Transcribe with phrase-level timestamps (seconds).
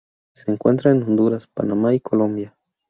[0.33, 2.57] Se encuentra en Honduras, Panamá y Colombia.